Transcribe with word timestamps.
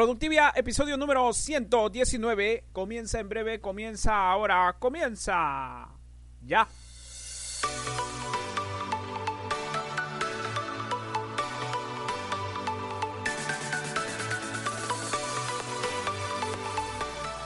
Productivia, 0.00 0.50
episodio 0.56 0.96
número 0.96 1.30
119. 1.30 2.64
Comienza 2.72 3.20
en 3.20 3.28
breve, 3.28 3.60
comienza 3.60 4.30
ahora, 4.30 4.74
comienza. 4.78 5.88
Ya. 6.40 6.66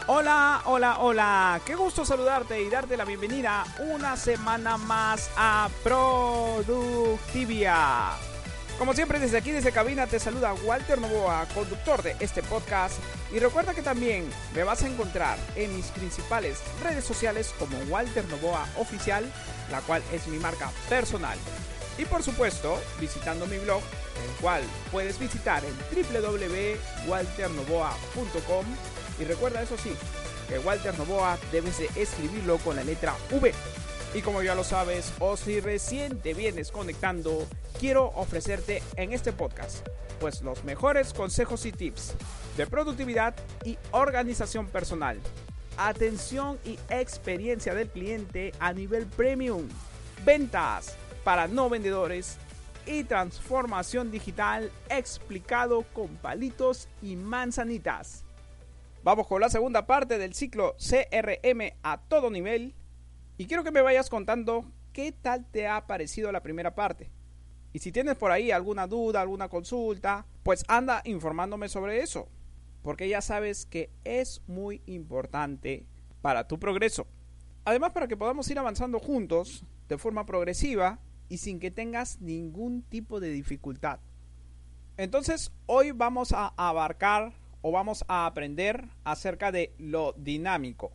Hola, 0.07 0.63
hola, 0.67 0.99
hola. 1.01 1.61
Qué 1.67 1.75
gusto 1.75 2.05
saludarte 2.05 2.63
y 2.63 2.71
darte 2.71 2.97
la 2.97 3.05
bienvenida 3.05 3.65
una 3.81 4.17
semana 4.17 4.77
más 4.77 5.29
a 5.37 5.69
Productivia. 5.83 6.95
Como 8.79 8.93
siempre, 8.93 9.21
desde 9.21 9.39
aquí, 9.39 9.53
desde 9.53 9.71
cabina, 9.71 10.09
te 10.09 10.19
saluda 10.19 10.53
Walter 10.53 11.01
Novoa, 11.01 11.47
conductor 11.55 12.03
de 12.03 12.17
este 12.19 12.43
podcast. 12.43 12.99
Y 13.33 13.39
recuerda 13.39 13.73
que 13.73 13.83
también 13.83 14.29
me 14.53 14.65
vas 14.65 14.83
a 14.83 14.89
encontrar 14.89 15.39
en 15.55 15.77
mis 15.77 15.87
principales 15.87 16.59
redes 16.83 17.05
sociales 17.05 17.55
como 17.59 17.79
Walter 17.89 18.25
Novoa 18.27 18.67
Oficial, 18.77 19.33
la 19.71 19.81
cual 19.83 20.03
es 20.13 20.27
mi 20.27 20.39
marca 20.39 20.73
personal. 20.89 21.39
Y 21.99 22.05
por 22.05 22.25
supuesto, 22.25 22.81
visitando 23.01 23.47
mi 23.47 23.59
blog, 23.59 23.81
el 23.81 24.31
cual 24.41 24.65
puedes 24.91 25.21
visitar 25.21 25.63
en 25.65 25.73
www.walternovoa.com. 27.07 28.67
Y 29.21 29.25
recuerda, 29.25 29.63
eso 29.63 29.77
sí, 29.79 29.95
que 30.49 30.59
Walter 30.59 30.99
Novoa 30.99 31.39
debes 31.53 31.79
de 31.79 31.89
escribirlo 31.95 32.59
con 32.59 32.75
la 32.75 32.83
letra 32.83 33.15
V. 33.31 33.55
Y 34.15 34.23
como 34.23 34.43
ya 34.45 34.55
lo 34.55 34.63
sabes, 34.63 35.13
o 35.19 35.37
si 35.37 35.59
recién 35.59 36.21
te 36.21 36.35
vienes 36.35 36.71
conectando, 36.71 37.49
quiero 37.81 38.13
ofrecerte 38.15 38.81
en 38.95 39.13
este 39.13 39.33
podcast, 39.33 39.85
pues 40.21 40.41
los 40.43 40.63
mejores 40.63 41.13
consejos 41.13 41.67
y 41.67 41.73
tips 41.73 42.15
de 42.57 42.69
productividad 42.69 43.35
y 43.65 43.77
organización 43.91 44.69
personal, 44.69 45.19
atención 45.77 46.61
y 46.65 46.79
experiencia 46.91 47.75
del 47.75 47.89
cliente 47.89 48.53
a 48.61 48.73
nivel 48.73 49.07
premium, 49.07 49.69
ventas 50.25 50.95
para 51.25 51.49
no 51.49 51.69
vendedores 51.69 52.37
y 52.87 53.03
transformación 53.03 54.13
digital 54.13 54.71
explicado 54.91 55.83
con 55.93 56.07
palitos 56.19 56.89
y 57.03 57.17
manzanitas. 57.17 58.23
Vamos 59.03 59.27
con 59.27 59.41
la 59.41 59.49
segunda 59.49 59.87
parte 59.87 60.19
del 60.19 60.35
ciclo 60.35 60.77
CRM 60.79 61.73
a 61.83 62.01
todo 62.01 62.31
nivel 62.31 62.75
y 63.37 63.47
quiero 63.47 63.65
que 63.65 63.73
me 63.73 63.83
vayas 63.83 64.11
contando 64.11 64.65
qué 64.93 65.13
tal 65.13 65.45
te 65.51 65.67
ha 65.67 65.87
parecido 65.87 66.31
la 66.33 66.43
primera 66.43 66.75
parte. 66.75 67.11
Y 67.73 67.81
si 67.81 67.91
tienes 67.91 68.17
por 68.17 68.31
ahí 68.31 68.53
alguna 68.53 68.87
duda, 68.87 69.21
alguna 69.21 69.49
consulta, 69.49 70.27
pues 70.45 70.65
anda 70.69 71.03
informándome 71.05 71.69
sobre 71.69 72.01
eso, 72.03 72.29
porque 72.83 73.09
ya 73.09 73.21
sabes 73.21 73.67
que 73.67 73.91
es 74.05 74.43
muy 74.47 74.83
importante 74.87 75.85
para 76.23 76.47
tu 76.47 76.61
progreso. 76.61 77.07
Además, 77.65 77.91
para 77.91 78.07
que 78.07 78.17
podamos 78.17 78.49
ir 78.51 78.59
avanzando 78.59 79.01
juntos 79.01 79.65
de 79.89 79.99
forma 79.99 80.27
progresiva 80.27 81.01
y 81.29 81.39
sin 81.39 81.59
que 81.59 81.71
tengas 81.71 82.21
ningún 82.21 82.83
tipo 82.83 83.19
de 83.19 83.31
dificultad. 83.31 83.99
Entonces, 84.97 85.51
hoy 85.67 85.91
vamos 85.91 86.33
a 86.33 86.53
abarcar 86.57 87.33
o 87.63 87.73
vamos 87.73 88.05
a 88.07 88.27
aprender 88.27 88.89
acerca 89.03 89.51
de 89.51 89.75
lo 89.79 90.13
dinámico. 90.13 90.93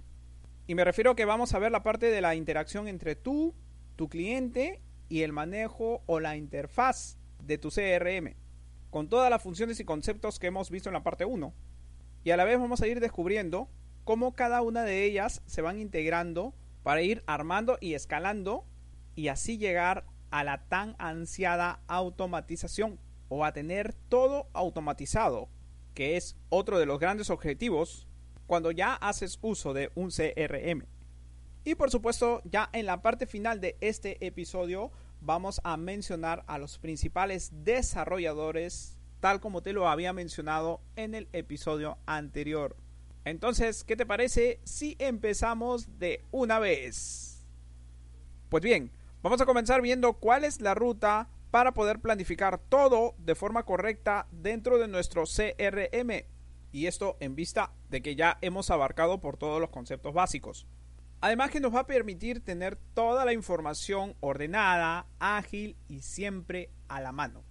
Y 0.69 0.75
me 0.75 0.83
refiero 0.83 1.09
a 1.09 1.15
que 1.15 1.25
vamos 1.25 1.55
a 1.55 1.57
ver 1.57 1.71
la 1.71 1.81
parte 1.81 2.11
de 2.11 2.21
la 2.21 2.35
interacción 2.35 2.87
entre 2.87 3.15
tú, 3.15 3.55
tu 3.95 4.07
cliente 4.07 4.83
y 5.09 5.23
el 5.23 5.33
manejo 5.33 6.03
o 6.05 6.19
la 6.19 6.37
interfaz 6.37 7.17
de 7.43 7.57
tu 7.57 7.69
CRM, 7.69 8.35
con 8.91 9.09
todas 9.09 9.31
las 9.31 9.41
funciones 9.41 9.79
y 9.79 9.83
conceptos 9.83 10.37
que 10.37 10.45
hemos 10.45 10.69
visto 10.69 10.87
en 10.87 10.93
la 10.93 11.01
parte 11.01 11.25
1. 11.25 11.55
Y 12.23 12.29
a 12.29 12.37
la 12.37 12.43
vez 12.43 12.59
vamos 12.59 12.81
a 12.83 12.87
ir 12.87 12.99
descubriendo 12.99 13.67
cómo 14.03 14.35
cada 14.35 14.61
una 14.61 14.83
de 14.83 15.05
ellas 15.05 15.41
se 15.47 15.63
van 15.63 15.79
integrando 15.79 16.53
para 16.83 17.01
ir 17.01 17.23
armando 17.25 17.79
y 17.81 17.95
escalando 17.95 18.63
y 19.15 19.29
así 19.29 19.57
llegar 19.57 20.05
a 20.29 20.43
la 20.43 20.67
tan 20.67 20.95
ansiada 20.99 21.81
automatización 21.87 22.99
o 23.27 23.43
a 23.43 23.53
tener 23.53 23.95
todo 24.07 24.49
automatizado, 24.53 25.49
que 25.95 26.15
es 26.15 26.37
otro 26.49 26.77
de 26.77 26.85
los 26.85 26.99
grandes 26.99 27.31
objetivos 27.31 28.07
cuando 28.49 28.71
ya 28.71 28.95
haces 28.95 29.37
uso 29.43 29.75
de 29.75 29.91
un 29.93 30.09
CRM. 30.09 30.83
Y 31.63 31.75
por 31.75 31.91
supuesto, 31.91 32.41
ya 32.45 32.67
en 32.73 32.87
la 32.87 33.03
parte 33.03 33.27
final 33.27 33.61
de 33.61 33.77
este 33.79 34.25
episodio 34.25 34.91
vamos 35.21 35.61
a 35.63 35.77
mencionar 35.77 36.43
a 36.47 36.57
los 36.57 36.79
principales 36.79 37.51
desarrolladores, 37.63 38.97
tal 39.19 39.39
como 39.39 39.61
te 39.61 39.71
lo 39.71 39.87
había 39.87 40.13
mencionado 40.13 40.81
en 40.95 41.13
el 41.13 41.29
episodio 41.31 41.99
anterior. 42.07 42.75
Entonces, 43.23 43.83
¿qué 43.83 43.95
te 43.95 44.07
parece 44.07 44.59
si 44.63 44.95
empezamos 44.97 45.99
de 45.99 46.25
una 46.31 46.57
vez? 46.57 47.45
Pues 48.49 48.63
bien, 48.63 48.91
vamos 49.21 49.39
a 49.41 49.45
comenzar 49.45 49.83
viendo 49.83 50.13
cuál 50.13 50.43
es 50.43 50.59
la 50.59 50.73
ruta 50.73 51.29
para 51.51 51.75
poder 51.75 51.99
planificar 51.99 52.57
todo 52.57 53.13
de 53.19 53.35
forma 53.35 53.61
correcta 53.63 54.25
dentro 54.31 54.79
de 54.79 54.87
nuestro 54.87 55.25
CRM 55.25 56.38
y 56.71 56.87
esto 56.87 57.17
en 57.19 57.35
vista 57.35 57.73
de 57.89 58.01
que 58.01 58.15
ya 58.15 58.37
hemos 58.41 58.69
abarcado 58.69 59.19
por 59.19 59.37
todos 59.37 59.59
los 59.59 59.69
conceptos 59.69 60.13
básicos. 60.13 60.67
Además 61.21 61.51
que 61.51 61.59
nos 61.59 61.75
va 61.75 61.81
a 61.81 61.87
permitir 61.87 62.43
tener 62.43 62.77
toda 62.93 63.25
la 63.25 63.33
información 63.33 64.15
ordenada, 64.21 65.05
ágil 65.19 65.75
y 65.87 66.01
siempre 66.01 66.69
a 66.87 67.01
la 67.01 67.11
mano. 67.11 67.43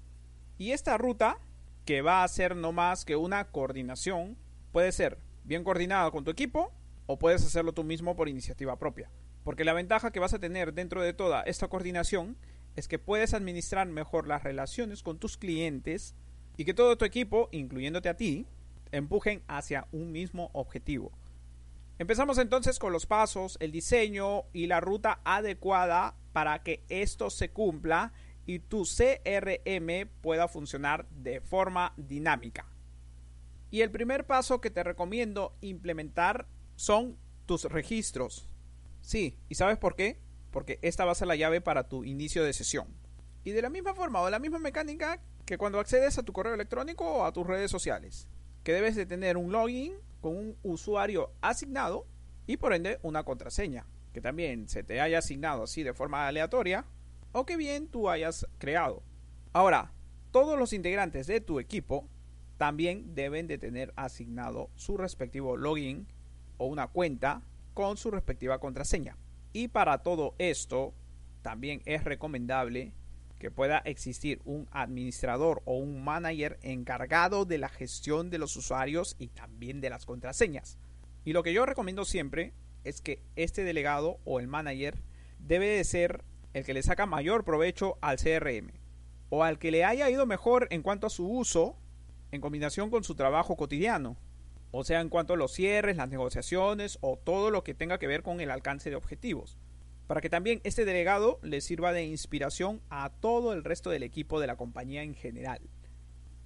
Y 0.56 0.72
esta 0.72 0.96
ruta, 0.96 1.38
que 1.84 2.00
va 2.00 2.24
a 2.24 2.28
ser 2.28 2.56
no 2.56 2.72
más 2.72 3.04
que 3.04 3.16
una 3.16 3.50
coordinación, 3.50 4.38
puede 4.72 4.92
ser 4.92 5.18
bien 5.44 5.64
coordinada 5.64 6.10
con 6.10 6.24
tu 6.24 6.30
equipo 6.30 6.72
o 7.06 7.18
puedes 7.18 7.44
hacerlo 7.44 7.72
tú 7.72 7.84
mismo 7.84 8.16
por 8.16 8.28
iniciativa 8.28 8.78
propia. 8.78 9.10
Porque 9.44 9.64
la 9.64 9.72
ventaja 9.72 10.12
que 10.12 10.20
vas 10.20 10.34
a 10.34 10.38
tener 10.38 10.74
dentro 10.74 11.02
de 11.02 11.12
toda 11.12 11.42
esta 11.42 11.68
coordinación 11.68 12.36
es 12.76 12.88
que 12.88 12.98
puedes 12.98 13.34
administrar 13.34 13.86
mejor 13.88 14.28
las 14.28 14.42
relaciones 14.42 15.02
con 15.02 15.18
tus 15.18 15.36
clientes 15.36 16.14
y 16.56 16.64
que 16.64 16.74
todo 16.74 16.98
tu 16.98 17.04
equipo, 17.04 17.48
incluyéndote 17.52 18.08
a 18.08 18.16
ti, 18.16 18.46
empujen 18.92 19.42
hacia 19.48 19.86
un 19.92 20.12
mismo 20.12 20.50
objetivo. 20.52 21.12
Empezamos 21.98 22.38
entonces 22.38 22.78
con 22.78 22.92
los 22.92 23.06
pasos, 23.06 23.56
el 23.60 23.72
diseño 23.72 24.44
y 24.52 24.68
la 24.68 24.80
ruta 24.80 25.20
adecuada 25.24 26.14
para 26.32 26.62
que 26.62 26.84
esto 26.88 27.28
se 27.28 27.50
cumpla 27.50 28.12
y 28.46 28.60
tu 28.60 28.84
CRM 28.84 30.08
pueda 30.22 30.46
funcionar 30.46 31.08
de 31.10 31.40
forma 31.40 31.94
dinámica. 31.96 32.66
Y 33.70 33.80
el 33.80 33.90
primer 33.90 34.26
paso 34.26 34.60
que 34.60 34.70
te 34.70 34.84
recomiendo 34.84 35.56
implementar 35.60 36.46
son 36.76 37.18
tus 37.46 37.64
registros. 37.64 38.48
Sí, 39.00 39.36
¿y 39.48 39.56
sabes 39.56 39.76
por 39.76 39.96
qué? 39.96 40.20
Porque 40.52 40.78
esta 40.82 41.04
va 41.04 41.12
a 41.12 41.16
ser 41.16 41.28
la 41.28 41.36
llave 41.36 41.60
para 41.60 41.88
tu 41.88 42.04
inicio 42.04 42.44
de 42.44 42.52
sesión. 42.52 42.86
Y 43.42 43.50
de 43.50 43.62
la 43.62 43.70
misma 43.70 43.94
forma 43.94 44.20
o 44.20 44.24
de 44.24 44.30
la 44.30 44.38
misma 44.38 44.60
mecánica 44.60 45.20
que 45.44 45.58
cuando 45.58 45.80
accedes 45.80 46.16
a 46.16 46.22
tu 46.22 46.32
correo 46.32 46.54
electrónico 46.54 47.04
o 47.04 47.24
a 47.24 47.32
tus 47.32 47.46
redes 47.46 47.70
sociales 47.70 48.28
que 48.68 48.74
debes 48.74 48.96
de 48.96 49.06
tener 49.06 49.38
un 49.38 49.50
login 49.50 49.94
con 50.20 50.36
un 50.36 50.56
usuario 50.62 51.32
asignado 51.40 52.06
y 52.46 52.58
por 52.58 52.74
ende 52.74 52.98
una 53.00 53.24
contraseña, 53.24 53.86
que 54.12 54.20
también 54.20 54.68
se 54.68 54.82
te 54.82 55.00
haya 55.00 55.20
asignado 55.20 55.62
así 55.62 55.82
de 55.82 55.94
forma 55.94 56.28
aleatoria 56.28 56.84
o 57.32 57.46
que 57.46 57.56
bien 57.56 57.88
tú 57.88 58.10
hayas 58.10 58.46
creado. 58.58 59.02
Ahora, 59.54 59.94
todos 60.32 60.58
los 60.58 60.74
integrantes 60.74 61.26
de 61.26 61.40
tu 61.40 61.60
equipo 61.60 62.06
también 62.58 63.14
deben 63.14 63.46
de 63.46 63.56
tener 63.56 63.94
asignado 63.96 64.68
su 64.74 64.98
respectivo 64.98 65.56
login 65.56 66.06
o 66.58 66.66
una 66.66 66.88
cuenta 66.88 67.40
con 67.72 67.96
su 67.96 68.10
respectiva 68.10 68.60
contraseña. 68.60 69.16
Y 69.54 69.68
para 69.68 70.02
todo 70.02 70.34
esto, 70.36 70.92
también 71.40 71.80
es 71.86 72.04
recomendable 72.04 72.92
que 73.38 73.50
pueda 73.50 73.78
existir 73.78 74.40
un 74.44 74.68
administrador 74.72 75.62
o 75.64 75.76
un 75.76 76.02
manager 76.02 76.58
encargado 76.62 77.44
de 77.44 77.58
la 77.58 77.68
gestión 77.68 78.30
de 78.30 78.38
los 78.38 78.56
usuarios 78.56 79.16
y 79.18 79.28
también 79.28 79.80
de 79.80 79.90
las 79.90 80.06
contraseñas. 80.06 80.78
Y 81.24 81.32
lo 81.32 81.42
que 81.42 81.52
yo 81.52 81.66
recomiendo 81.66 82.04
siempre 82.04 82.52
es 82.84 83.00
que 83.00 83.22
este 83.36 83.64
delegado 83.64 84.18
o 84.24 84.40
el 84.40 84.48
manager 84.48 85.02
debe 85.38 85.66
de 85.66 85.84
ser 85.84 86.24
el 86.54 86.64
que 86.64 86.74
le 86.74 86.82
saca 86.82 87.06
mayor 87.06 87.44
provecho 87.44 87.98
al 88.00 88.18
CRM 88.18 88.72
o 89.30 89.44
al 89.44 89.58
que 89.58 89.70
le 89.70 89.84
haya 89.84 90.10
ido 90.10 90.26
mejor 90.26 90.66
en 90.70 90.82
cuanto 90.82 91.06
a 91.06 91.10
su 91.10 91.28
uso 91.28 91.76
en 92.32 92.40
combinación 92.40 92.90
con 92.90 93.04
su 93.04 93.14
trabajo 93.14 93.56
cotidiano, 93.56 94.16
o 94.70 94.84
sea, 94.84 95.00
en 95.00 95.08
cuanto 95.08 95.32
a 95.32 95.36
los 95.36 95.52
cierres, 95.52 95.96
las 95.96 96.10
negociaciones 96.10 96.98
o 97.00 97.16
todo 97.16 97.50
lo 97.50 97.64
que 97.64 97.74
tenga 97.74 97.98
que 97.98 98.06
ver 98.06 98.22
con 98.22 98.40
el 98.40 98.50
alcance 98.50 98.90
de 98.90 98.96
objetivos, 98.96 99.56
para 100.08 100.22
que 100.22 100.30
también 100.30 100.60
este 100.64 100.86
delegado 100.86 101.38
le 101.42 101.60
sirva 101.60 101.92
de 101.92 102.04
inspiración 102.04 102.80
a 102.88 103.10
todo 103.10 103.52
el 103.52 103.62
resto 103.62 103.90
del 103.90 104.02
equipo 104.02 104.40
de 104.40 104.46
la 104.48 104.56
compañía 104.56 105.02
en 105.02 105.14
general. 105.14 105.60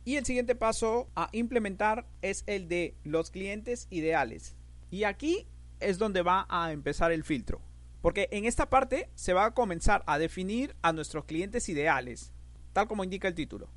Y 0.05 0.17
el 0.17 0.27
siguiente 0.27 0.57
paso 0.57 1.09
a 1.15 1.29
implementar 1.31 2.05
es 2.23 2.43
el 2.49 2.67
de 2.67 2.97
los 3.05 3.31
clientes 3.31 3.87
ideales. 3.89 4.57
Y 4.91 5.05
aquí 5.05 5.47
es 5.79 5.99
donde 5.99 6.23
va 6.23 6.45
a 6.49 6.73
empezar 6.73 7.13
el 7.13 7.23
filtro. 7.23 7.63
Porque 8.01 8.29
en 8.33 8.47
esta 8.47 8.69
parte 8.69 9.11
se 9.15 9.33
va 9.33 9.45
a 9.45 9.55
comenzar 9.55 10.03
a 10.07 10.19
definir 10.19 10.75
a 10.83 10.93
nuestros 10.93 11.25
clientes 11.25 11.69
ideales, 11.69 12.33
tal 12.73 12.89
como 12.89 13.05
indica 13.05 13.29
el 13.29 13.37
título. 13.37 13.71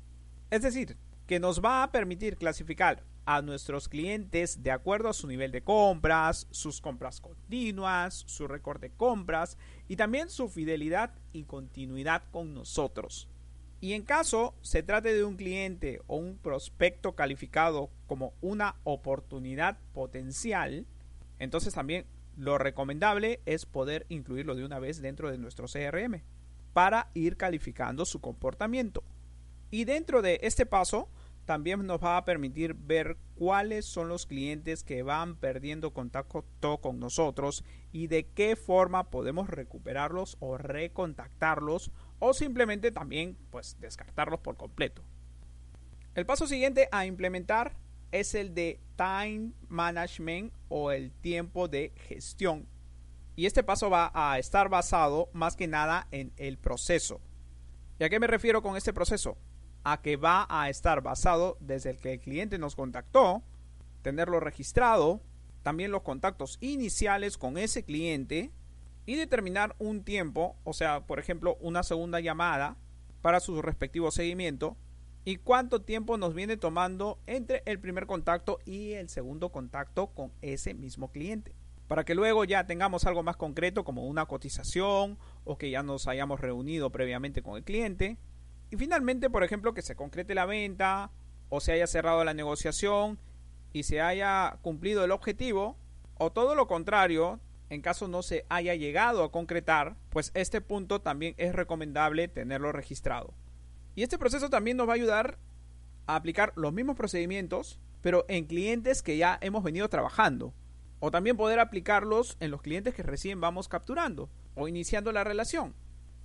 Es 0.50 0.62
decir, 0.62 0.96
que 1.28 1.38
nos 1.38 1.64
va 1.64 1.84
a 1.84 1.92
permitir 1.92 2.36
clasificar 2.36 3.04
a 3.26 3.42
nuestros 3.42 3.88
clientes 3.88 4.62
de 4.62 4.70
acuerdo 4.70 5.08
a 5.08 5.12
su 5.12 5.26
nivel 5.26 5.50
de 5.50 5.62
compras, 5.62 6.46
sus 6.52 6.80
compras 6.80 7.20
continuas, 7.20 8.24
su 8.26 8.46
récord 8.46 8.80
de 8.80 8.90
compras 8.90 9.58
y 9.88 9.96
también 9.96 10.30
su 10.30 10.48
fidelidad 10.48 11.12
y 11.32 11.42
continuidad 11.42 12.22
con 12.30 12.54
nosotros. 12.54 13.28
Y 13.80 13.92
en 13.92 14.02
caso 14.02 14.54
se 14.62 14.82
trate 14.82 15.12
de 15.12 15.24
un 15.24 15.36
cliente 15.36 16.00
o 16.06 16.16
un 16.16 16.38
prospecto 16.38 17.14
calificado 17.14 17.90
como 18.06 18.32
una 18.40 18.76
oportunidad 18.84 19.78
potencial, 19.92 20.86
entonces 21.38 21.74
también 21.74 22.06
lo 22.36 22.58
recomendable 22.58 23.40
es 23.44 23.66
poder 23.66 24.06
incluirlo 24.08 24.54
de 24.54 24.64
una 24.64 24.78
vez 24.78 25.02
dentro 25.02 25.30
de 25.30 25.38
nuestro 25.38 25.66
CRM 25.66 26.22
para 26.72 27.10
ir 27.14 27.36
calificando 27.36 28.04
su 28.04 28.20
comportamiento. 28.20 29.02
Y 29.70 29.84
dentro 29.84 30.22
de 30.22 30.38
este 30.42 30.64
paso 30.64 31.08
también 31.46 31.86
nos 31.86 32.02
va 32.02 32.18
a 32.18 32.24
permitir 32.24 32.74
ver 32.74 33.16
cuáles 33.36 33.86
son 33.86 34.08
los 34.08 34.26
clientes 34.26 34.82
que 34.82 35.02
van 35.02 35.36
perdiendo 35.36 35.94
contacto 35.94 36.78
con 36.78 36.98
nosotros 36.98 37.64
y 37.92 38.08
de 38.08 38.26
qué 38.26 38.56
forma 38.56 39.10
podemos 39.10 39.48
recuperarlos 39.48 40.36
o 40.40 40.58
recontactarlos 40.58 41.92
o 42.18 42.34
simplemente 42.34 42.90
también 42.90 43.38
pues 43.50 43.76
descartarlos 43.80 44.40
por 44.40 44.56
completo. 44.56 45.02
El 46.14 46.26
paso 46.26 46.46
siguiente 46.46 46.88
a 46.92 47.06
implementar 47.06 47.76
es 48.10 48.34
el 48.34 48.54
de 48.54 48.80
time 48.96 49.52
management 49.68 50.52
o 50.68 50.90
el 50.90 51.12
tiempo 51.12 51.68
de 51.68 51.92
gestión. 52.08 52.66
Y 53.36 53.46
este 53.46 53.62
paso 53.62 53.90
va 53.90 54.10
a 54.14 54.38
estar 54.38 54.68
basado 54.68 55.28
más 55.32 55.56
que 55.56 55.68
nada 55.68 56.08
en 56.10 56.32
el 56.38 56.58
proceso. 56.58 57.20
¿Y 57.98 58.04
a 58.04 58.08
qué 58.08 58.18
me 58.18 58.26
refiero 58.26 58.62
con 58.62 58.76
este 58.76 58.92
proceso? 58.92 59.36
A 59.88 60.02
que 60.02 60.16
va 60.16 60.48
a 60.50 60.68
estar 60.68 61.00
basado 61.00 61.56
desde 61.60 61.90
el 61.90 61.98
que 61.98 62.14
el 62.14 62.20
cliente 62.20 62.58
nos 62.58 62.74
contactó, 62.74 63.44
tenerlo 64.02 64.40
registrado, 64.40 65.20
también 65.62 65.92
los 65.92 66.02
contactos 66.02 66.58
iniciales 66.60 67.38
con 67.38 67.56
ese 67.56 67.84
cliente 67.84 68.50
y 69.06 69.14
determinar 69.14 69.76
un 69.78 70.02
tiempo, 70.02 70.56
o 70.64 70.72
sea, 70.72 71.06
por 71.06 71.20
ejemplo, 71.20 71.56
una 71.60 71.84
segunda 71.84 72.18
llamada 72.18 72.76
para 73.22 73.38
su 73.38 73.62
respectivo 73.62 74.10
seguimiento 74.10 74.76
y 75.24 75.36
cuánto 75.36 75.80
tiempo 75.82 76.18
nos 76.18 76.34
viene 76.34 76.56
tomando 76.56 77.20
entre 77.28 77.62
el 77.64 77.78
primer 77.78 78.06
contacto 78.06 78.58
y 78.64 78.94
el 78.94 79.08
segundo 79.08 79.50
contacto 79.52 80.08
con 80.08 80.32
ese 80.42 80.74
mismo 80.74 81.12
cliente. 81.12 81.54
Para 81.86 82.04
que 82.04 82.16
luego 82.16 82.42
ya 82.42 82.66
tengamos 82.66 83.04
algo 83.04 83.22
más 83.22 83.36
concreto 83.36 83.84
como 83.84 84.08
una 84.08 84.26
cotización 84.26 85.16
o 85.44 85.56
que 85.56 85.70
ya 85.70 85.84
nos 85.84 86.08
hayamos 86.08 86.40
reunido 86.40 86.90
previamente 86.90 87.40
con 87.40 87.56
el 87.56 87.62
cliente 87.62 88.18
y 88.70 88.76
finalmente, 88.76 89.30
por 89.30 89.44
ejemplo, 89.44 89.74
que 89.74 89.82
se 89.82 89.96
concrete 89.96 90.34
la 90.34 90.46
venta 90.46 91.10
o 91.48 91.60
se 91.60 91.72
haya 91.72 91.86
cerrado 91.86 92.24
la 92.24 92.34
negociación 92.34 93.18
y 93.72 93.84
se 93.84 94.00
haya 94.00 94.58
cumplido 94.62 95.04
el 95.04 95.12
objetivo, 95.12 95.76
o 96.18 96.32
todo 96.32 96.54
lo 96.54 96.66
contrario, 96.66 97.40
en 97.68 97.82
caso 97.82 98.08
no 98.08 98.22
se 98.22 98.44
haya 98.48 98.74
llegado 98.74 99.22
a 99.22 99.30
concretar, 99.30 99.96
pues 100.10 100.30
este 100.34 100.60
punto 100.60 101.00
también 101.00 101.34
es 101.36 101.54
recomendable 101.54 102.28
tenerlo 102.28 102.72
registrado. 102.72 103.34
Y 103.94 104.02
este 104.02 104.18
proceso 104.18 104.50
también 104.50 104.76
nos 104.76 104.88
va 104.88 104.92
a 104.92 104.96
ayudar 104.96 105.38
a 106.06 106.16
aplicar 106.16 106.52
los 106.56 106.72
mismos 106.72 106.96
procedimientos, 106.96 107.80
pero 108.02 108.24
en 108.28 108.46
clientes 108.46 109.02
que 109.02 109.16
ya 109.16 109.38
hemos 109.40 109.62
venido 109.62 109.88
trabajando. 109.88 110.54
O 110.98 111.10
también 111.10 111.36
poder 111.36 111.60
aplicarlos 111.60 112.36
en 112.40 112.50
los 112.50 112.62
clientes 112.62 112.94
que 112.94 113.02
recién 113.02 113.40
vamos 113.40 113.68
capturando 113.68 114.30
o 114.54 114.68
iniciando 114.68 115.12
la 115.12 115.24
relación. 115.24 115.74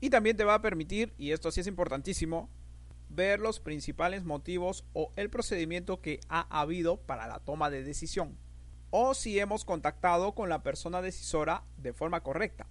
Y 0.02 0.10
también 0.10 0.36
te 0.36 0.44
va 0.44 0.56
a 0.56 0.62
permitir, 0.62 1.14
y 1.18 1.32
esto 1.32 1.52
sí 1.52 1.62
es 1.62 1.68
importantísimo, 1.68 2.50
ver 3.08 3.40
los 3.40 3.60
principales 3.60 4.24
motivos 4.24 4.84
o 4.94 5.14
el 5.16 5.30
procedimiento 5.30 6.02
que 6.02 6.20
ha 6.28 6.42
habido 6.60 6.98
para 6.98 7.28
la 7.28 7.40
toma 7.40 7.70
de 7.70 7.84
decisión. 7.84 8.38
O 8.90 9.14
si 9.14 9.40
hemos 9.40 9.64
contactado 9.64 10.34
con 10.34 10.50
la 10.50 10.64
persona 10.64 11.02
decisora 11.02 11.64
de 11.78 11.94
forma 11.94 12.22
correcta. 12.22 12.68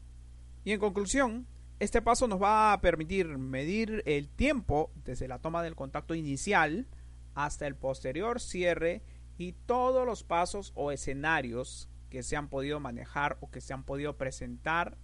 Y 0.65 0.73
en 0.73 0.81
conclusión, 0.81 1.47
este 1.79 2.03
paso 2.03 2.27
nos 2.27 2.43
va 2.43 2.73
a 2.73 2.81
permitir 2.81 3.39
medir 3.39 4.03
el 4.07 4.29
tiempo 4.29 4.91
desde 5.05 5.29
la 5.29 5.39
toma 5.39 5.63
del 5.63 5.77
contacto 5.77 6.15
inicial 6.15 6.89
hasta 7.35 7.67
el 7.67 7.77
posterior 7.77 8.41
cierre 8.41 9.03
y 9.39 9.53
todos 9.53 10.05
los 10.05 10.25
pasos 10.25 10.73
o 10.75 10.91
escenarios 10.91 11.89
que 12.11 12.23
se 12.23 12.37
han 12.37 12.49
podido 12.49 12.81
manejar 12.81 13.39
o 13.41 13.51
que 13.51 13.61
se 13.61 13.73
han 13.73 13.85
podido 13.85 14.19
presentar 14.19 14.99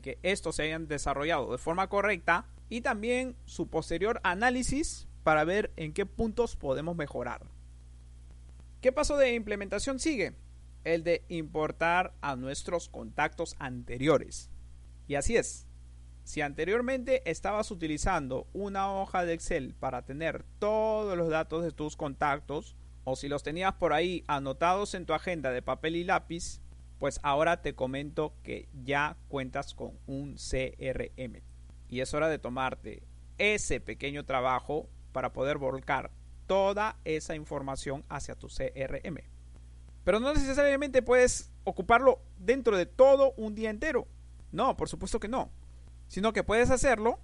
que 0.00 0.18
estos 0.22 0.56
se 0.56 0.64
hayan 0.64 0.88
desarrollado 0.88 1.52
de 1.52 1.58
forma 1.58 1.88
correcta 1.88 2.46
y 2.68 2.80
también 2.80 3.36
su 3.44 3.68
posterior 3.68 4.20
análisis 4.24 5.08
para 5.22 5.44
ver 5.44 5.72
en 5.76 5.92
qué 5.92 6.06
puntos 6.06 6.56
podemos 6.56 6.96
mejorar. 6.96 7.46
¿Qué 8.80 8.92
paso 8.92 9.16
de 9.16 9.34
implementación 9.34 9.98
sigue? 9.98 10.34
El 10.84 11.02
de 11.02 11.24
importar 11.28 12.14
a 12.20 12.36
nuestros 12.36 12.88
contactos 12.88 13.56
anteriores. 13.58 14.50
Y 15.08 15.16
así 15.16 15.36
es. 15.36 15.66
Si 16.24 16.42
anteriormente 16.42 17.28
estabas 17.28 17.70
utilizando 17.70 18.46
una 18.52 18.92
hoja 18.92 19.24
de 19.24 19.32
Excel 19.32 19.74
para 19.74 20.02
tener 20.02 20.44
todos 20.58 21.16
los 21.16 21.30
datos 21.30 21.64
de 21.64 21.72
tus 21.72 21.96
contactos, 21.96 22.76
o 23.04 23.16
si 23.16 23.28
los 23.28 23.42
tenías 23.42 23.74
por 23.74 23.94
ahí 23.94 24.24
anotados 24.26 24.92
en 24.94 25.06
tu 25.06 25.14
agenda 25.14 25.50
de 25.50 25.62
papel 25.62 25.96
y 25.96 26.04
lápiz, 26.04 26.60
pues 26.98 27.20
ahora 27.22 27.62
te 27.62 27.74
comento 27.74 28.34
que 28.42 28.68
ya 28.84 29.16
cuentas 29.28 29.74
con 29.74 29.98
un 30.06 30.34
CRM. 30.34 31.42
Y 31.88 32.00
es 32.00 32.12
hora 32.12 32.28
de 32.28 32.38
tomarte 32.38 33.02
ese 33.38 33.80
pequeño 33.80 34.24
trabajo 34.24 34.88
para 35.12 35.32
poder 35.32 35.58
volcar 35.58 36.10
toda 36.46 36.98
esa 37.04 37.34
información 37.34 38.04
hacia 38.08 38.34
tu 38.34 38.48
CRM. 38.48 39.18
Pero 40.04 40.20
no 40.20 40.32
necesariamente 40.32 41.02
puedes 41.02 41.52
ocuparlo 41.64 42.20
dentro 42.38 42.76
de 42.76 42.86
todo 42.86 43.32
un 43.36 43.54
día 43.54 43.70
entero. 43.70 44.08
No, 44.50 44.76
por 44.76 44.88
supuesto 44.88 45.20
que 45.20 45.28
no. 45.28 45.50
Sino 46.08 46.32
que 46.32 46.42
puedes 46.42 46.70
hacerlo 46.70 47.20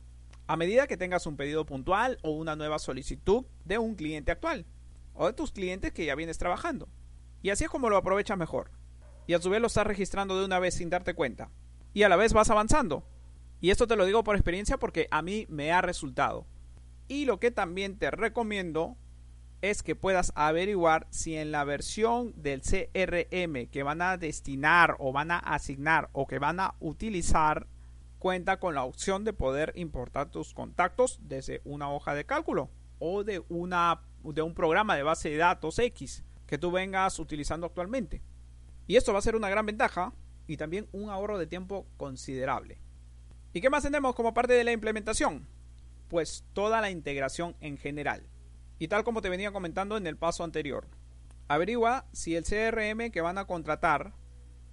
a 0.46 0.56
medida 0.56 0.86
que 0.86 0.98
tengas 0.98 1.26
un 1.26 1.36
pedido 1.36 1.64
puntual 1.64 2.18
o 2.22 2.30
una 2.32 2.54
nueva 2.54 2.78
solicitud 2.78 3.46
de 3.64 3.78
un 3.78 3.94
cliente 3.94 4.30
actual 4.30 4.66
o 5.14 5.26
de 5.26 5.32
tus 5.32 5.52
clientes 5.52 5.92
que 5.92 6.04
ya 6.04 6.14
vienes 6.14 6.38
trabajando. 6.38 6.88
Y 7.42 7.50
así 7.50 7.64
es 7.64 7.70
como 7.70 7.88
lo 7.88 7.96
aprovechas 7.96 8.36
mejor 8.36 8.70
y 9.26 9.34
a 9.34 9.40
su 9.40 9.50
vez 9.50 9.60
lo 9.60 9.66
estás 9.66 9.86
registrando 9.86 10.38
de 10.38 10.44
una 10.44 10.58
vez 10.58 10.74
sin 10.74 10.90
darte 10.90 11.14
cuenta. 11.14 11.50
Y 11.92 12.02
a 12.02 12.08
la 12.08 12.16
vez 12.16 12.32
vas 12.32 12.50
avanzando. 12.50 13.06
Y 13.60 13.70
esto 13.70 13.86
te 13.86 13.96
lo 13.96 14.04
digo 14.04 14.24
por 14.24 14.36
experiencia 14.36 14.78
porque 14.78 15.08
a 15.10 15.22
mí 15.22 15.46
me 15.48 15.72
ha 15.72 15.80
resultado. 15.80 16.46
Y 17.08 17.24
lo 17.24 17.38
que 17.38 17.50
también 17.50 17.98
te 17.98 18.10
recomiendo 18.10 18.96
es 19.62 19.82
que 19.82 19.96
puedas 19.96 20.32
averiguar 20.34 21.06
si 21.10 21.36
en 21.36 21.50
la 21.50 21.64
versión 21.64 22.34
del 22.36 22.60
CRM 22.60 23.66
que 23.70 23.82
van 23.82 24.02
a 24.02 24.18
destinar 24.18 24.96
o 24.98 25.12
van 25.12 25.30
a 25.30 25.38
asignar 25.38 26.10
o 26.12 26.26
que 26.26 26.38
van 26.38 26.60
a 26.60 26.74
utilizar 26.80 27.66
cuenta 28.18 28.58
con 28.58 28.74
la 28.74 28.84
opción 28.84 29.24
de 29.24 29.32
poder 29.32 29.72
importar 29.76 30.30
tus 30.30 30.52
contactos 30.52 31.18
desde 31.22 31.62
una 31.64 31.90
hoja 31.90 32.14
de 32.14 32.26
cálculo 32.26 32.70
o 32.98 33.24
de 33.24 33.42
una 33.48 34.02
de 34.22 34.42
un 34.42 34.54
programa 34.54 34.96
de 34.96 35.02
base 35.02 35.30
de 35.30 35.36
datos 35.36 35.78
X 35.78 36.24
que 36.46 36.58
tú 36.58 36.70
vengas 36.70 37.18
utilizando 37.18 37.66
actualmente. 37.66 38.22
Y 38.86 38.96
esto 38.96 39.12
va 39.12 39.18
a 39.18 39.22
ser 39.22 39.36
una 39.36 39.48
gran 39.48 39.66
ventaja 39.66 40.12
y 40.46 40.56
también 40.56 40.88
un 40.92 41.10
ahorro 41.10 41.38
de 41.38 41.46
tiempo 41.46 41.86
considerable. 41.96 42.78
¿Y 43.52 43.60
qué 43.60 43.70
más 43.70 43.84
tenemos 43.84 44.14
como 44.14 44.34
parte 44.34 44.52
de 44.52 44.64
la 44.64 44.72
implementación? 44.72 45.46
Pues 46.08 46.44
toda 46.52 46.80
la 46.80 46.90
integración 46.90 47.56
en 47.60 47.78
general. 47.78 48.26
Y 48.78 48.88
tal 48.88 49.04
como 49.04 49.22
te 49.22 49.30
venía 49.30 49.52
comentando 49.52 49.96
en 49.96 50.06
el 50.06 50.16
paso 50.16 50.44
anterior, 50.44 50.86
averigua 51.48 52.06
si 52.12 52.36
el 52.36 52.44
CRM 52.44 53.10
que 53.10 53.20
van 53.20 53.38
a 53.38 53.46
contratar 53.46 54.12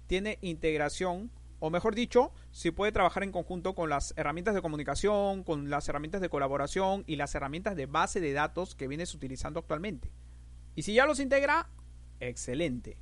tiene 0.08 0.38
integración 0.42 1.30
o 1.60 1.70
mejor 1.70 1.94
dicho, 1.94 2.32
si 2.50 2.72
puede 2.72 2.90
trabajar 2.90 3.22
en 3.22 3.30
conjunto 3.30 3.76
con 3.76 3.88
las 3.88 4.12
herramientas 4.16 4.52
de 4.52 4.62
comunicación, 4.62 5.44
con 5.44 5.70
las 5.70 5.88
herramientas 5.88 6.20
de 6.20 6.28
colaboración 6.28 7.04
y 7.06 7.14
las 7.14 7.36
herramientas 7.36 7.76
de 7.76 7.86
base 7.86 8.20
de 8.20 8.32
datos 8.32 8.74
que 8.74 8.88
vienes 8.88 9.14
utilizando 9.14 9.60
actualmente. 9.60 10.10
Y 10.74 10.82
si 10.82 10.92
ya 10.92 11.06
los 11.06 11.20
integra, 11.20 11.70
excelente 12.18 12.98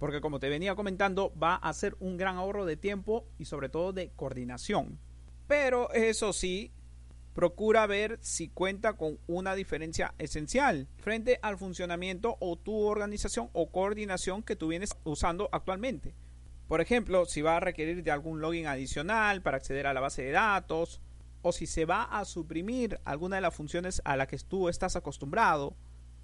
porque 0.00 0.22
como 0.22 0.40
te 0.40 0.48
venía 0.48 0.74
comentando 0.74 1.32
va 1.40 1.54
a 1.56 1.72
ser 1.74 1.94
un 2.00 2.16
gran 2.16 2.36
ahorro 2.36 2.64
de 2.64 2.78
tiempo 2.78 3.26
y 3.38 3.44
sobre 3.44 3.68
todo 3.68 3.92
de 3.92 4.10
coordinación. 4.16 4.98
Pero 5.46 5.92
eso 5.92 6.32
sí, 6.32 6.72
procura 7.34 7.86
ver 7.86 8.18
si 8.22 8.48
cuenta 8.48 8.94
con 8.94 9.18
una 9.26 9.54
diferencia 9.54 10.14
esencial 10.18 10.88
frente 10.96 11.38
al 11.42 11.58
funcionamiento 11.58 12.38
o 12.40 12.56
tu 12.56 12.80
organización 12.80 13.50
o 13.52 13.70
coordinación 13.70 14.42
que 14.42 14.56
tú 14.56 14.68
vienes 14.68 14.96
usando 15.04 15.50
actualmente. 15.52 16.14
Por 16.66 16.80
ejemplo, 16.80 17.26
si 17.26 17.42
va 17.42 17.58
a 17.58 17.60
requerir 17.60 18.02
de 18.02 18.10
algún 18.10 18.40
login 18.40 18.68
adicional 18.68 19.42
para 19.42 19.58
acceder 19.58 19.86
a 19.86 19.92
la 19.92 20.00
base 20.00 20.22
de 20.22 20.30
datos, 20.30 21.02
o 21.42 21.52
si 21.52 21.66
se 21.66 21.84
va 21.84 22.04
a 22.04 22.24
suprimir 22.24 23.00
alguna 23.04 23.36
de 23.36 23.42
las 23.42 23.54
funciones 23.54 24.00
a 24.04 24.16
las 24.16 24.28
que 24.28 24.38
tú 24.38 24.68
estás 24.70 24.96
acostumbrado, 24.96 25.76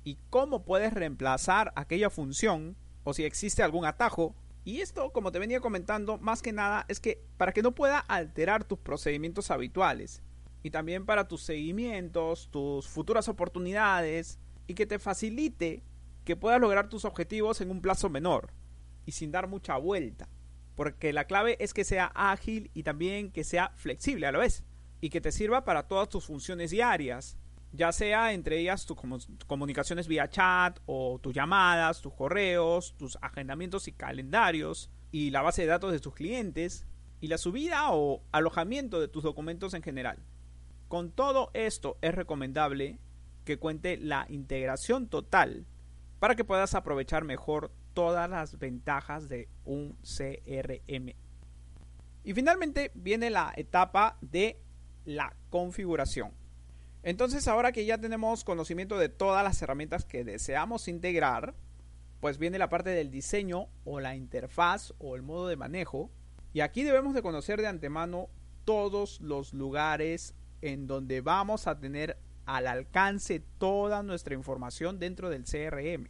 y 0.03 0.17
cómo 0.31 0.65
puedes 0.65 0.95
reemplazar 0.95 1.73
aquella 1.77 2.09
función, 2.09 2.77
o 3.07 3.15
si 3.15 3.25
existe 3.25 3.63
algún 3.63 3.87
atajo. 3.87 4.35
Y 4.65 4.81
esto, 4.83 5.13
como 5.13 5.33
te 5.33 5.39
venía 5.39 5.61
comentando, 5.61 6.19
más 6.19 6.43
que 6.43 6.53
nada 6.53 6.85
es 6.89 7.01
que 7.01 7.25
para 7.37 7.53
que 7.53 7.63
no 7.63 7.73
pueda 7.73 7.99
alterar 7.99 8.65
tus 8.65 8.79
procedimientos 8.79 9.51
habituales, 9.51 10.23
y 10.63 10.71
también 10.71 11.07
para 11.07 11.29
tus 11.29 11.43
seguimientos, 11.43 12.51
tus 12.51 12.89
futuras 12.89 13.29
oportunidades, 13.29 14.39
y 14.67 14.75
que 14.75 14.85
te 14.85 14.99
facilite 14.99 15.85
que 16.25 16.37
puedas 16.37 16.61
lograr 16.61 16.89
tus 16.89 17.05
objetivos 17.05 17.61
en 17.61 17.71
un 17.71 17.81
plazo 17.81 18.11
menor 18.11 18.53
y 19.07 19.13
sin 19.13 19.31
dar 19.31 19.47
mucha 19.47 19.77
vuelta 19.77 20.29
porque 20.77 21.13
la 21.13 21.25
clave 21.25 21.57
es 21.59 21.75
que 21.75 21.85
sea 21.85 22.13
ágil 22.15 22.71
y 22.75 22.85
también 22.85 23.33
que 23.33 23.43
sea 23.43 23.73
flexible 23.75 24.27
a 24.27 24.33
la 24.33 24.39
vez 24.39 24.63
y 25.01 25.09
que 25.09 25.21
te 25.21 25.33
sirva 25.33 25.65
para 25.65 25.89
todas 25.89 26.09
tus 26.09 26.27
funciones 26.27 26.71
diarias, 26.71 27.37
ya 27.77 27.93
sea 27.93 28.33
entre 28.33 28.59
ellas 28.59 28.87
tus 28.87 28.99
comunicaciones 29.47 30.09
vía 30.09 30.29
chat 30.29 30.79
o 30.87 31.19
tus 31.21 31.35
llamadas, 31.35 32.01
tus 32.01 32.15
correos, 32.15 32.95
tus 32.97 33.19
agendamientos 33.21 33.87
y 33.89 33.93
calendarios 33.93 34.91
y 35.13 35.31
la 35.31 35.43
base 35.43 35.63
de 35.63 35.69
datos 35.69 35.93
de 35.93 36.01
tus 36.01 36.15
clientes 36.15 36.87
y 37.21 37.29
la 37.29 37.39
subida 37.39 37.93
o 37.93 38.23
alojamiento 38.33 39.01
de 39.01 39.09
tus 39.09 39.23
documentos 39.23 39.75
en 39.75 39.83
general. 39.83 40.19
Con 40.89 41.11
todo 41.11 41.51
esto 41.55 41.99
es 42.01 42.15
recomendable 42.15 42.99
que 43.45 43.59
cuente 43.59 43.97
la 43.97 44.27
integración 44.29 45.09
total 45.09 45.67
para 46.19 46.35
que 46.35 46.45
puedas 46.45 46.75
aprovechar 46.75 47.25
mejor 47.25 47.73
todas 47.95 48.29
las 48.29 48.59
ventajas 48.59 49.29
de 49.29 49.49
un 49.65 49.97
CRM. 50.03 51.15
Y 52.25 52.35
finalmente 52.35 52.91
viene 52.95 53.31
la 53.31 53.53
etapa 53.57 54.19
de 54.21 54.61
la 55.05 55.37
configuración. 55.51 56.33
Entonces 57.07 57.47
ahora 57.47 57.71
que 57.71 57.85
ya 57.87 57.99
tenemos 57.99 58.43
conocimiento 58.43 58.99
de 58.99 59.09
todas 59.09 59.45
las 59.45 59.63
herramientas 59.63 60.05
que 60.05 60.25
deseamos 60.25 60.89
integrar, 60.89 61.55
pues 62.19 62.37
viene 62.37 62.59
la 62.59 62.69
parte 62.69 62.91
del 62.91 63.13
diseño 63.13 63.69
o 63.85 64.01
la 64.01 64.17
interfaz 64.17 64.93
o 64.99 65.15
el 65.15 65.23
modo 65.23 65.47
de 65.47 65.55
manejo. 65.57 66.11
Y 66.53 66.63
aquí 66.63 66.83
debemos 66.83 67.15
de 67.15 67.23
conocer 67.23 67.61
de 67.61 67.69
antemano 67.69 68.29
todos 68.65 69.21
los 69.21 69.53
lugares 69.53 70.35
en 70.63 70.89
donde 70.89 71.21
vamos 71.21 71.69
a 71.69 71.79
tener 71.79 72.19
al 72.45 72.67
alcance 72.67 73.41
toda 73.59 74.03
nuestra 74.03 74.35
información 74.35 74.99
dentro 74.99 75.31
del 75.31 75.45
CRM 75.45 76.09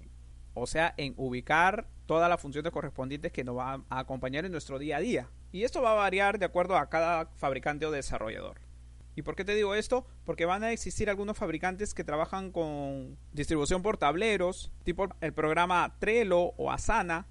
o 0.59 0.67
sea, 0.67 0.95
en 0.97 1.13
ubicar 1.19 1.87
todas 2.07 2.31
las 2.31 2.41
funciones 2.41 2.73
correspondientes 2.73 3.31
que 3.31 3.45
nos 3.45 3.57
van 3.57 3.85
a 3.91 3.99
acompañar 3.99 4.47
en 4.47 4.53
nuestro 4.53 4.79
día 4.79 4.97
a 4.97 5.01
día. 5.01 5.29
Y 5.53 5.65
esto 5.65 5.83
va 5.83 5.93
a 5.93 5.97
variar 5.97 6.39
de 6.39 6.47
acuerdo 6.47 6.79
a 6.79 6.89
cada 6.89 7.27
fabricante 7.37 7.85
o 7.85 7.91
desarrollador. 7.91 8.66
¿Y 9.17 9.23
por 9.23 9.35
qué 9.35 9.47
te 9.47 9.55
digo 9.55 9.75
esto? 9.75 10.07
Porque 10.25 10.45
van 10.45 10.63
a 10.63 10.73
existir 10.73 11.09
algunos 11.09 11.39
fabricantes 11.39 11.95
que 11.95 12.05
trabajan 12.05 12.53
con 12.53 13.19
distribución 13.33 13.83
por 13.83 13.97
tableros, 13.97 14.71
tipo 14.85 15.09
el 15.23 15.33
programa 15.33 15.97
Trello 15.99 16.53
o 16.59 16.71
Asana, 16.71 17.27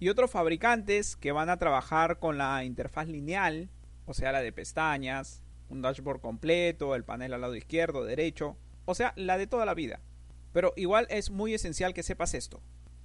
y 0.00 0.08
otros 0.08 0.32
fabricantes 0.32 1.14
que 1.14 1.30
van 1.30 1.48
a 1.48 1.56
trabajar 1.56 2.18
con 2.18 2.38
la 2.38 2.64
interfaz 2.64 3.06
lineal, 3.06 3.70
o 4.04 4.14
sea, 4.14 4.32
la 4.32 4.40
de 4.40 4.52
pestañas, 4.52 5.44
un 5.68 5.80
dashboard 5.80 6.20
completo, 6.20 6.96
el 6.96 7.04
panel 7.04 7.32
al 7.32 7.40
lado 7.40 7.54
izquierdo, 7.54 8.04
derecho, 8.04 8.56
o 8.84 8.96
sea, 8.96 9.12
la 9.14 9.38
de 9.38 9.46
toda 9.46 9.64
la 9.64 9.74
vida. 9.74 10.00
Pero 10.52 10.72
igual 10.74 11.06
es 11.08 11.30
muy 11.30 11.54
esencial 11.54 11.94
que 11.94 12.02
sepas 12.02 12.34
esto. 12.34 12.60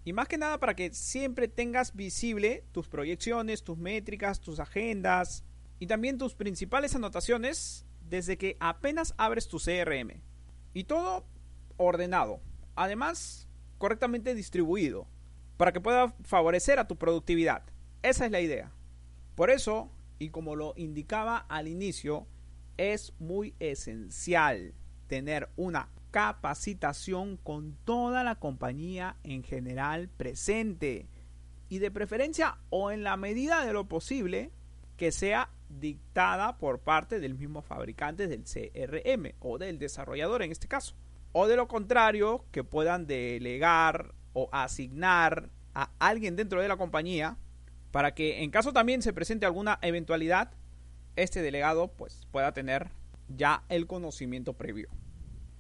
Y 0.06 0.14
más 0.14 0.28
que 0.28 0.40
nada 0.40 0.60
para 0.60 0.76
que 0.76 0.92
siempre 0.92 1.48
tengas 1.48 1.96
visible 1.96 2.66
tus 2.72 2.88
proyecciones, 2.88 3.64
tus 3.64 3.78
métricas, 3.78 4.42
tus 4.42 4.60
agendas 4.60 5.44
y 5.78 5.86
también 5.86 6.18
tus 6.18 6.34
principales 6.34 6.96
anotaciones 6.96 7.86
desde 8.14 8.38
que 8.38 8.58
apenas 8.60 9.16
abres 9.18 9.48
tu 9.48 9.58
CRM. 9.58 10.22
Y 10.76 10.84
todo 10.84 11.26
ordenado. 11.78 12.42
Además, 12.76 13.48
correctamente 13.80 14.36
distribuido. 14.36 15.08
Para 15.58 15.72
que 15.72 15.82
pueda 15.82 16.14
favorecer 16.24 16.78
a 16.78 16.88
tu 16.88 16.96
productividad. 16.96 17.64
Esa 18.04 18.28
es 18.28 18.32
la 18.32 18.40
idea. 18.40 18.72
Por 19.34 19.50
eso, 19.50 19.90
y 20.20 20.30
como 20.30 20.56
lo 20.56 20.76
indicaba 20.78 21.38
al 21.38 21.68
inicio, 21.68 22.28
es 22.78 23.14
muy 23.18 23.56
esencial 23.58 24.76
tener 25.08 25.50
una 25.56 25.90
capacitación 26.12 27.38
con 27.38 27.76
toda 27.84 28.24
la 28.24 28.36
compañía 28.36 29.18
en 29.24 29.42
general 29.42 30.08
presente 30.10 31.08
y 31.68 31.80
de 31.80 31.90
preferencia 31.90 32.60
o 32.70 32.92
en 32.92 33.04
la 33.04 33.18
medida 33.18 33.66
de 33.66 33.74
lo 33.74 33.88
posible 33.88 34.52
que 34.98 35.12
sea 35.12 35.50
dictada 35.80 36.58
por 36.58 36.80
parte 36.80 37.20
del 37.20 37.36
mismo 37.36 37.62
fabricante 37.62 38.28
del 38.28 38.44
CRM 38.44 39.34
o 39.40 39.58
del 39.58 39.80
desarrollador 39.80 40.44
en 40.44 40.52
este 40.52 40.68
caso. 40.68 40.96
O 41.32 41.48
de 41.48 41.56
lo 41.56 41.68
contrario, 41.68 42.46
que 42.52 42.64
puedan 42.64 43.08
delegar 43.08 44.14
o 44.34 44.50
asignar 44.52 45.50
a 45.74 45.92
alguien 46.00 46.36
dentro 46.36 46.62
de 46.62 46.68
la 46.68 46.78
compañía 46.78 47.38
para 47.92 48.14
que 48.14 48.44
en 48.44 48.52
caso 48.52 48.74
también 48.74 49.02
se 49.02 49.14
presente 49.14 49.46
alguna 49.46 49.80
eventualidad, 49.82 50.52
este 51.16 51.42
delegado 51.42 51.90
pues 51.90 52.28
pueda 52.32 52.52
tener 52.52 52.90
ya 53.28 53.64
el 53.70 53.88
conocimiento 53.88 54.54
previo. 54.54 54.90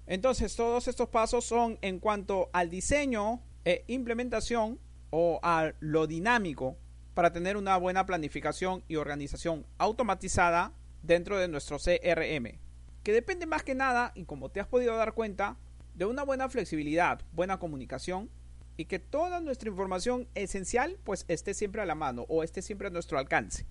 Entonces, 0.05 0.55
todos 0.55 0.87
estos 0.87 1.09
pasos 1.09 1.45
son 1.45 1.77
en 1.81 1.99
cuanto 1.99 2.49
al 2.51 2.69
diseño 2.69 3.41
e 3.65 3.83
implementación 3.87 4.79
o 5.11 5.39
a 5.43 5.73
lo 5.79 6.07
dinámico 6.07 6.77
para 7.13 7.31
tener 7.31 7.57
una 7.57 7.77
buena 7.77 8.05
planificación 8.05 8.83
y 8.87 8.95
organización 8.95 9.65
automatizada 9.77 10.73
dentro 11.01 11.37
de 11.37 11.47
nuestro 11.47 11.77
CRM, 11.77 12.59
que 13.03 13.13
depende 13.13 13.45
más 13.45 13.63
que 13.63 13.75
nada, 13.75 14.11
y 14.15 14.25
como 14.25 14.49
te 14.49 14.59
has 14.59 14.67
podido 14.67 14.95
dar 14.95 15.13
cuenta, 15.13 15.57
de 15.93 16.05
una 16.05 16.23
buena 16.23 16.49
flexibilidad, 16.49 17.21
buena 17.33 17.59
comunicación 17.59 18.29
y 18.77 18.85
que 18.85 18.99
toda 18.99 19.39
nuestra 19.41 19.69
información 19.69 20.27
esencial 20.33 20.97
pues 21.03 21.25
esté 21.27 21.53
siempre 21.53 21.81
a 21.81 21.85
la 21.85 21.95
mano 21.95 22.25
o 22.29 22.43
esté 22.43 22.61
siempre 22.61 22.87
a 22.87 22.91
nuestro 22.91 23.19
alcance. 23.19 23.67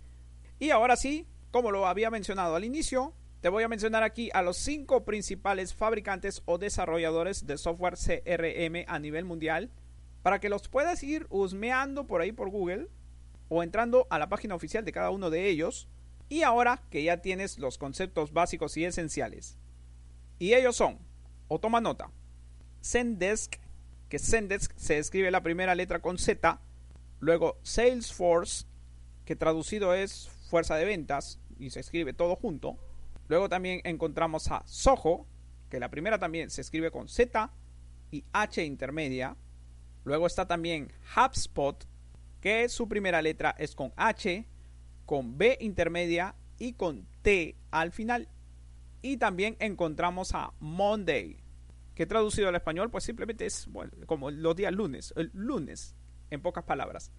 Y 0.58 0.70
ahora 0.70 0.96
sí, 0.96 1.26
como 1.50 1.72
lo 1.72 1.86
había 1.86 2.10
mencionado 2.10 2.54
al 2.54 2.64
inicio, 2.64 3.14
te 3.40 3.48
voy 3.48 3.64
a 3.64 3.68
mencionar 3.68 4.04
aquí 4.04 4.30
a 4.32 4.42
los 4.42 4.56
cinco 4.56 5.04
principales 5.04 5.74
fabricantes 5.74 6.42
o 6.44 6.58
desarrolladores 6.58 7.46
de 7.46 7.58
software 7.58 7.96
CRM 7.96 8.84
a 8.86 9.00
nivel 9.00 9.24
mundial 9.24 9.70
para 10.22 10.38
que 10.38 10.48
los 10.48 10.68
puedas 10.68 11.02
ir 11.02 11.26
husmeando 11.28 12.06
por 12.06 12.20
ahí 12.20 12.30
por 12.30 12.50
Google 12.50 12.88
o 13.52 13.62
entrando 13.62 14.06
a 14.08 14.18
la 14.18 14.28
página 14.28 14.54
oficial 14.54 14.84
de 14.84 14.92
cada 14.92 15.10
uno 15.10 15.28
de 15.28 15.48
ellos. 15.48 15.88
Y 16.28 16.42
ahora 16.42 16.82
que 16.90 17.02
ya 17.02 17.18
tienes 17.18 17.58
los 17.58 17.76
conceptos 17.76 18.32
básicos 18.32 18.76
y 18.78 18.84
esenciales. 18.84 19.58
Y 20.38 20.54
ellos 20.54 20.76
son, 20.76 20.98
o 21.48 21.58
toma 21.60 21.80
nota, 21.80 22.10
Zendesk, 22.82 23.56
que 24.08 24.18
Zendesk 24.18 24.72
se 24.76 24.98
escribe 24.98 25.30
la 25.30 25.42
primera 25.42 25.74
letra 25.74 26.00
con 26.00 26.16
Z, 26.16 26.60
luego 27.20 27.58
Salesforce, 27.62 28.64
que 29.26 29.36
traducido 29.36 29.94
es 29.94 30.30
fuerza 30.48 30.76
de 30.76 30.86
ventas 30.86 31.38
y 31.58 31.70
se 31.70 31.80
escribe 31.80 32.14
todo 32.14 32.36
junto, 32.36 32.78
Luego 33.28 33.48
también 33.48 33.80
encontramos 33.84 34.50
a 34.50 34.62
Soho, 34.66 35.26
que 35.70 35.80
la 35.80 35.90
primera 35.90 36.18
también 36.18 36.50
se 36.50 36.60
escribe 36.60 36.90
con 36.90 37.08
Z 37.08 37.50
y 38.10 38.24
H 38.32 38.62
intermedia. 38.62 39.36
Luego 40.04 40.26
está 40.26 40.46
también 40.46 40.92
HubSpot, 41.16 41.86
que 42.42 42.68
su 42.68 42.88
primera 42.88 43.22
letra 43.22 43.54
es 43.56 43.74
con 43.74 43.94
H, 43.96 44.46
con 45.06 45.38
B 45.38 45.56
intermedia 45.60 46.34
y 46.58 46.74
con 46.74 47.06
T 47.22 47.56
al 47.70 47.92
final. 47.92 48.28
Y 49.00 49.16
también 49.16 49.56
encontramos 49.60 50.34
a 50.34 50.52
Monday, 50.58 51.38
que 51.94 52.04
traducido 52.04 52.48
al 52.48 52.56
español 52.56 52.90
pues 52.90 53.04
simplemente 53.04 53.46
es 53.46 53.68
como 54.06 54.30
los 54.30 54.56
días 54.56 54.72
lunes, 54.72 55.14
el 55.16 55.30
lunes, 55.32 55.94
en 56.30 56.42
pocas 56.42 56.64
palabras. 56.64 57.12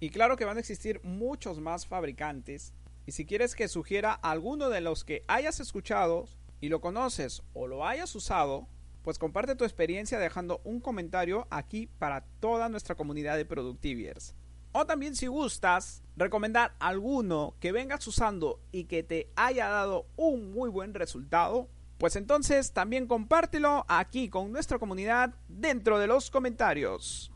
Y 0.00 0.10
claro 0.10 0.36
que 0.36 0.44
van 0.44 0.56
a 0.56 0.60
existir 0.60 1.00
muchos 1.04 1.60
más 1.60 1.86
fabricantes 1.86 2.74
y 3.06 3.12
si 3.12 3.26
quieres 3.26 3.54
que 3.54 3.68
sugiera 3.68 4.12
alguno 4.12 4.70
de 4.70 4.80
los 4.80 5.04
que 5.04 5.24
hayas 5.28 5.60
escuchado 5.60 6.26
y 6.60 6.68
lo 6.68 6.80
conoces 6.80 7.42
o 7.52 7.68
lo 7.68 7.86
hayas 7.86 8.12
usado, 8.16 8.66
pues 9.02 9.18
comparte 9.18 9.54
tu 9.54 9.64
experiencia 9.64 10.18
dejando 10.18 10.60
un 10.64 10.80
comentario 10.80 11.46
aquí 11.50 11.86
para 11.86 12.24
toda 12.40 12.68
nuestra 12.68 12.96
comunidad 12.96 13.36
de 13.36 13.44
Productiviers. 13.44 14.34
O 14.76 14.86
también 14.86 15.14
si 15.14 15.28
gustas 15.28 16.02
recomendar 16.16 16.74
alguno 16.80 17.54
que 17.60 17.70
vengas 17.70 18.04
usando 18.08 18.60
y 18.72 18.86
que 18.86 19.04
te 19.04 19.30
haya 19.36 19.68
dado 19.68 20.08
un 20.16 20.52
muy 20.52 20.68
buen 20.68 20.94
resultado, 20.94 21.68
pues 21.96 22.16
entonces 22.16 22.72
también 22.72 23.06
compártelo 23.06 23.86
aquí 23.86 24.28
con 24.28 24.50
nuestra 24.50 24.80
comunidad 24.80 25.32
dentro 25.46 26.00
de 26.00 26.08
los 26.08 26.28
comentarios. 26.28 27.30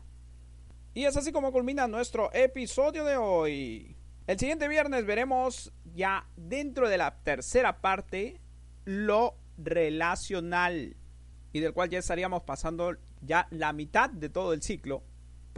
Y 0.93 1.05
es 1.05 1.15
así 1.15 1.31
como 1.31 1.53
culmina 1.53 1.87
nuestro 1.87 2.29
episodio 2.33 3.05
de 3.05 3.15
hoy. 3.15 3.95
El 4.27 4.37
siguiente 4.37 4.67
viernes 4.67 5.05
veremos 5.05 5.71
ya 5.95 6.27
dentro 6.35 6.89
de 6.89 6.97
la 6.97 7.23
tercera 7.23 7.79
parte 7.79 8.41
lo 8.83 9.37
relacional 9.57 10.97
y 11.53 11.61
del 11.61 11.71
cual 11.71 11.89
ya 11.89 11.99
estaríamos 11.99 12.43
pasando 12.43 12.97
ya 13.21 13.47
la 13.49 13.71
mitad 13.71 14.09
de 14.09 14.27
todo 14.27 14.51
el 14.51 14.61
ciclo, 14.61 15.03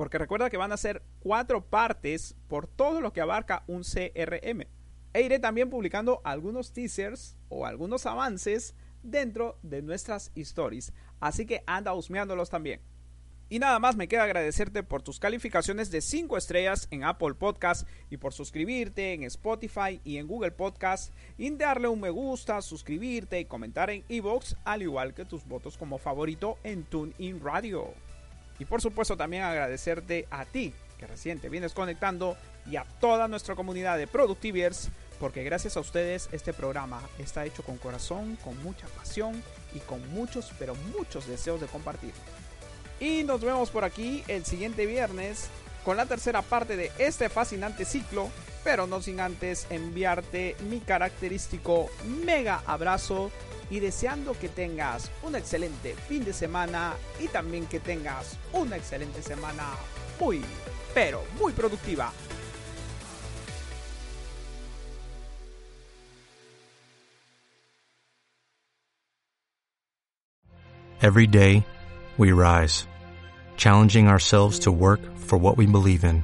porque 0.02 0.18
recuerda 0.18 0.50
que 0.50 0.58
van 0.58 0.72
a 0.72 0.78
ser 0.78 1.04
cuatro 1.20 1.64
partes 1.64 2.36
por 2.48 2.66
todo 2.66 3.02
lo 3.02 3.14
que 3.14 3.22
abarca 3.22 3.64
un 3.68 3.84
CRM. 3.84 4.66
E 5.14 5.22
iré 5.22 5.38
también 5.38 5.70
publicando 5.70 6.22
algunos 6.24 6.74
teasers 6.74 7.38
o 7.50 7.68
algunos 7.68 8.08
avances 8.08 8.74
dentro 9.04 9.60
de 9.62 9.84
nuestras 9.84 10.32
stories, 10.34 10.92
así 11.20 11.46
que 11.46 11.62
anda 11.68 11.94
husmeándolos 11.94 12.50
también. 12.50 12.82
Y 13.48 13.60
nada 13.60 13.78
más 13.78 13.96
me 13.96 14.08
queda 14.08 14.24
agradecerte 14.24 14.82
por 14.82 15.04
tus 15.04 15.20
calificaciones 15.20 15.92
de 15.92 16.02
5 16.02 16.36
estrellas 16.36 16.88
en 16.90 17.04
Apple 17.04 17.36
Podcast 17.36 17.88
y 18.10 18.18
por 18.18 18.34
suscribirte 18.34 19.14
en 19.14 19.22
Spotify 19.26 20.02
y 20.04 20.18
en 20.18 20.26
Google 20.26 20.50
Podcast 20.50 21.14
y 21.38 21.52
darle 21.52 21.90
un 21.90 22.02
me 22.02 22.10
gusta, 22.10 22.64
suscribirte 22.64 23.40
y 23.40 23.46
comentar 23.46 23.92
en 23.92 24.04
Evox, 24.10 24.56
al 24.66 24.82
igual 24.82 25.14
que 25.14 25.26
tus 25.26 25.46
votos 25.46 25.78
como 25.78 26.00
favorito 26.00 26.58
en 26.64 26.86
TuneIn 26.86 27.40
Radio. 27.40 27.94
Y 28.62 28.66
por 28.66 28.80
supuesto 28.80 29.18
también 29.18 29.42
agradecerte 29.42 30.28
a 30.30 30.46
ti 30.46 30.72
que 31.00 31.08
recién 31.08 31.40
te 31.40 31.50
vienes 31.50 31.74
conectando 31.74 32.38
y 32.70 32.76
a 32.76 32.86
toda 33.00 33.28
nuestra 33.28 33.56
comunidad 33.56 33.98
de 33.98 34.06
Productiviers 34.06 34.90
porque 35.20 35.44
gracias 35.44 35.78
a 35.78 35.80
ustedes 35.80 36.30
este 36.32 36.54
programa 36.54 37.02
está 37.18 37.44
hecho 37.44 37.64
con 37.64 37.78
corazón, 37.78 38.38
con 38.44 38.62
mucha 38.62 38.86
pasión 38.90 39.42
y 39.74 39.80
con 39.80 40.08
muchos, 40.14 40.52
pero 40.60 40.76
muchos 40.96 41.28
deseos 41.28 41.60
de 41.60 41.66
compartir. 41.66 42.14
Y 43.00 43.24
nos 43.24 43.42
vemos 43.42 43.72
por 43.72 43.84
aquí 43.84 44.24
el 44.28 44.46
siguiente 44.46 44.86
viernes 44.86 45.48
con 45.84 45.98
la 45.98 46.06
tercera 46.06 46.44
parte 46.44 46.78
de 46.78 46.92
este 47.00 47.30
fascinante 47.30 47.84
ciclo, 47.84 48.30
pero 48.64 48.88
no 48.88 49.02
sin 49.02 49.20
antes 49.20 49.68
enviarte 49.70 50.56
mi 50.70 50.80
característico 50.80 51.90
mega 52.26 52.62
abrazo 52.66 53.32
y 53.70 53.80
deseando 53.80 54.34
que 54.34 54.50
tengas 54.50 55.12
un 55.24 55.36
excelente 55.36 55.96
fin 55.96 56.26
de 56.26 56.34
semana 56.34 56.94
y 57.20 57.28
también 57.28 57.66
que 57.66 57.80
tengas 57.80 58.38
una 58.54 58.76
excelente 58.76 59.22
semana 59.22 59.64
muy, 60.20 60.42
pero 60.94 61.24
muy 61.40 61.54
productiva. 61.54 62.12
Every 71.02 71.26
day, 71.26 71.66
we 72.20 72.32
rise 72.32 72.86
challenging 73.58 74.08
ourselves 74.08 74.60
to 74.60 74.72
work 74.72 75.00
for 75.18 75.38
what 75.38 75.58
we 75.58 75.66
believe 75.66 76.04
in. 76.04 76.24